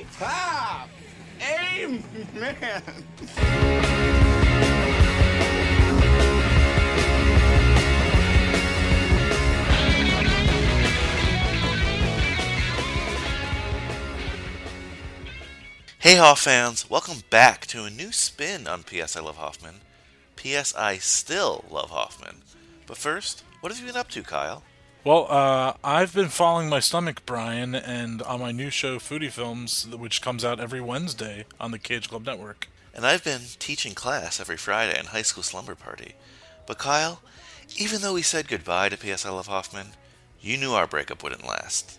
Yeehaw! 0.00 0.88
Amen! 1.42 2.82
Hey 15.98 16.16
Hoff 16.16 16.40
fans, 16.40 16.88
welcome 16.88 17.22
back 17.28 17.66
to 17.66 17.84
a 17.84 17.90
new 17.90 18.10
spin 18.10 18.66
on 18.66 18.84
P.S. 18.84 19.16
I 19.16 19.20
Love 19.20 19.36
Hoffman. 19.36 19.80
P.S. 20.36 20.74
I 20.74 20.96
still 20.96 21.66
love 21.70 21.90
Hoffman. 21.90 22.36
But 22.86 22.96
first, 22.96 23.44
what 23.60 23.70
have 23.70 23.78
you 23.78 23.86
been 23.86 24.00
up 24.00 24.08
to, 24.10 24.22
Kyle? 24.22 24.62
Well, 25.02 25.26
uh, 25.30 25.72
I've 25.82 26.12
been 26.12 26.28
following 26.28 26.68
my 26.68 26.80
stomach, 26.80 27.22
Brian, 27.24 27.74
and 27.74 28.20
on 28.20 28.40
my 28.40 28.52
new 28.52 28.68
show, 28.68 28.98
Foodie 28.98 29.30
Films, 29.30 29.86
which 29.86 30.20
comes 30.20 30.44
out 30.44 30.60
every 30.60 30.82
Wednesday 30.82 31.46
on 31.58 31.70
the 31.70 31.78
Cage 31.78 32.10
Club 32.10 32.26
Network. 32.26 32.68
And 32.94 33.06
I've 33.06 33.24
been 33.24 33.40
teaching 33.58 33.94
class 33.94 34.40
every 34.40 34.58
Friday 34.58 34.98
in 34.98 35.06
High 35.06 35.22
School 35.22 35.42
Slumber 35.42 35.74
Party. 35.74 36.16
But 36.66 36.76
Kyle, 36.76 37.22
even 37.78 38.02
though 38.02 38.12
we 38.12 38.20
said 38.20 38.46
goodbye 38.46 38.90
to 38.90 38.98
P.S. 38.98 39.24
I 39.24 39.30
Love 39.30 39.46
Hoffman, 39.46 39.92
you 40.38 40.58
knew 40.58 40.72
our 40.72 40.86
breakup 40.86 41.22
wouldn't 41.22 41.46
last. 41.46 41.98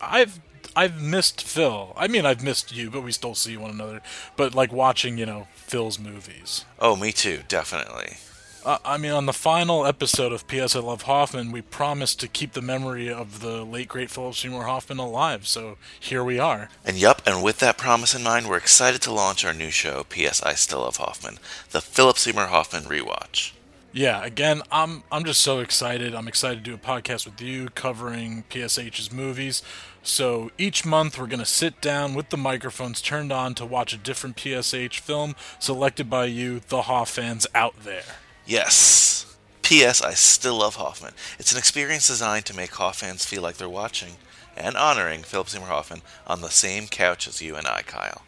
I've 0.00 0.40
I've 0.74 1.00
missed 1.00 1.42
Phil. 1.44 1.92
I 1.96 2.08
mean, 2.08 2.26
I've 2.26 2.42
missed 2.42 2.74
you, 2.74 2.90
but 2.90 3.02
we 3.02 3.12
still 3.12 3.36
see 3.36 3.56
one 3.56 3.70
another. 3.70 4.02
But 4.36 4.56
like 4.56 4.72
watching, 4.72 5.18
you 5.18 5.26
know, 5.26 5.46
Phil's 5.54 6.00
movies. 6.00 6.64
Oh, 6.80 6.96
me 6.96 7.12
too, 7.12 7.42
definitely. 7.46 8.16
Uh, 8.64 8.78
I 8.84 8.96
mean, 8.96 9.10
on 9.10 9.26
the 9.26 9.32
final 9.32 9.84
episode 9.84 10.32
of 10.32 10.46
P.S. 10.46 10.76
I 10.76 10.78
Love 10.78 11.02
Hoffman, 11.02 11.50
we 11.50 11.62
promised 11.62 12.20
to 12.20 12.28
keep 12.28 12.52
the 12.52 12.62
memory 12.62 13.10
of 13.10 13.40
the 13.40 13.64
late 13.64 13.88
great 13.88 14.08
Philip 14.08 14.36
Seymour 14.36 14.64
Hoffman 14.66 14.98
alive. 14.98 15.48
So 15.48 15.78
here 15.98 16.22
we 16.22 16.38
are. 16.38 16.68
And 16.84 16.96
yep, 16.96 17.22
and 17.26 17.42
with 17.42 17.58
that 17.58 17.76
promise 17.76 18.14
in 18.14 18.22
mind, 18.22 18.48
we're 18.48 18.58
excited 18.58 19.02
to 19.02 19.12
launch 19.12 19.44
our 19.44 19.52
new 19.52 19.70
show, 19.70 20.04
P.S. 20.08 20.40
I 20.44 20.54
Still 20.54 20.82
Love 20.82 20.98
Hoffman, 20.98 21.38
the 21.70 21.80
Philip 21.80 22.18
Seymour 22.18 22.46
Hoffman 22.46 22.84
rewatch. 22.84 23.50
Yeah, 23.92 24.24
again, 24.24 24.62
I'm 24.70 25.02
I'm 25.10 25.24
just 25.24 25.42
so 25.42 25.58
excited. 25.58 26.14
I'm 26.14 26.28
excited 26.28 26.64
to 26.64 26.70
do 26.70 26.74
a 26.74 26.78
podcast 26.78 27.26
with 27.26 27.42
you 27.42 27.68
covering 27.70 28.44
PSH's 28.48 29.12
movies. 29.12 29.62
So 30.04 30.50
each 30.56 30.86
month 30.86 31.18
we're 31.18 31.26
going 31.26 31.40
to 31.40 31.44
sit 31.44 31.80
down 31.80 32.14
with 32.14 32.30
the 32.30 32.36
microphones 32.36 33.02
turned 33.02 33.32
on 33.32 33.54
to 33.56 33.66
watch 33.66 33.92
a 33.92 33.98
different 33.98 34.36
PSH 34.36 35.00
film 35.00 35.34
selected 35.58 36.08
by 36.08 36.24
you, 36.26 36.60
the 36.68 36.82
Hoff 36.82 37.10
fans 37.10 37.46
out 37.54 37.84
there. 37.84 38.04
Yes. 38.46 39.36
P.S. 39.62 40.02
I 40.02 40.14
still 40.14 40.58
love 40.58 40.76
Hoffman. 40.76 41.14
It's 41.38 41.52
an 41.52 41.58
experience 41.58 42.08
designed 42.08 42.44
to 42.46 42.56
make 42.56 42.74
Hoff 42.74 42.98
fans 42.98 43.24
feel 43.24 43.42
like 43.42 43.56
they're 43.56 43.68
watching 43.68 44.14
and 44.56 44.76
honoring 44.76 45.22
Philip 45.22 45.48
Seymour 45.48 45.68
Hoffman 45.68 46.02
on 46.26 46.40
the 46.40 46.50
same 46.50 46.86
couch 46.88 47.26
as 47.26 47.40
you 47.40 47.56
and 47.56 47.66
I, 47.66 47.82
Kyle. 47.82 48.22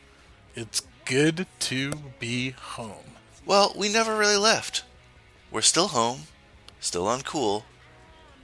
It's 0.55 0.83
good 1.05 1.47
to 1.61 1.92
be 2.19 2.51
home. 2.51 3.17
Well, 3.45 3.75
we 3.77 3.92
never 3.92 4.17
really 4.17 4.39
left. 4.39 4.85
We're 5.51 5.61
still 5.61 5.89
home, 5.89 6.23
still 6.81 7.05
uncool, 7.05 7.65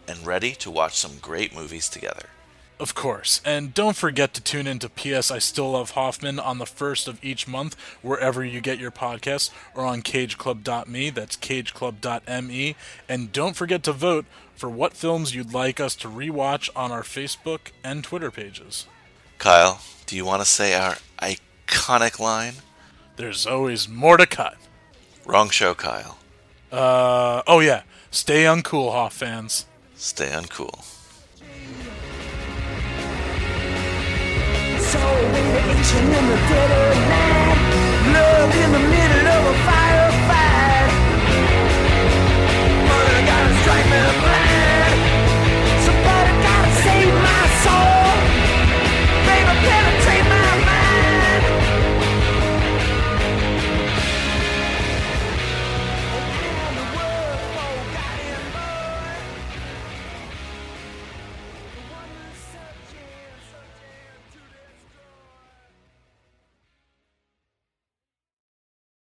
and 0.06 0.26
ready 0.26 0.52
to 0.56 0.70
watch 0.70 0.96
some 0.96 1.18
great 1.22 1.54
movies 1.54 1.88
together. 1.88 2.26
Of 2.80 2.94
course. 2.94 3.42
And 3.44 3.74
don't 3.74 3.94
forget 3.94 4.32
to 4.32 4.40
tune 4.40 4.66
in 4.66 4.78
to 4.78 4.88
P.S. 4.88 5.30
I 5.30 5.38
Still 5.38 5.72
Love 5.72 5.90
Hoffman 5.90 6.38
on 6.38 6.56
the 6.56 6.64
first 6.64 7.08
of 7.08 7.22
each 7.22 7.46
month, 7.46 7.76
wherever 8.00 8.42
you 8.42 8.62
get 8.62 8.78
your 8.78 8.90
podcasts, 8.90 9.50
or 9.74 9.84
on 9.84 10.00
cageclub.me. 10.00 11.10
That's 11.10 11.36
cageclub.me. 11.36 12.76
And 13.06 13.32
don't 13.32 13.54
forget 13.54 13.82
to 13.82 13.92
vote 13.92 14.24
for 14.56 14.70
what 14.70 14.94
films 14.94 15.34
you'd 15.34 15.52
like 15.52 15.78
us 15.78 15.94
to 15.96 16.08
rewatch 16.08 16.70
on 16.74 16.90
our 16.90 17.02
Facebook 17.02 17.72
and 17.84 18.02
Twitter 18.02 18.30
pages. 18.30 18.86
Kyle, 19.36 19.82
do 20.06 20.16
you 20.16 20.24
want 20.24 20.40
to 20.40 20.48
say 20.48 20.72
our 20.72 20.96
iconic 21.18 22.18
line? 22.18 22.54
There's 23.16 23.46
always 23.46 23.90
more 23.90 24.16
to 24.16 24.26
cut. 24.26 24.56
Wrong 25.26 25.50
show, 25.50 25.74
Kyle. 25.74 26.16
Uh, 26.72 27.42
oh 27.46 27.60
yeah. 27.60 27.82
Stay 28.10 28.44
uncool, 28.44 28.92
Hoff 28.92 29.12
fans. 29.12 29.66
Stay 29.96 30.28
uncool. 30.28 30.99
Radiation 35.60 36.04
in 36.04 36.26
the 36.26 36.36
dead 36.48 36.70
of 36.70 36.96
night, 37.08 37.39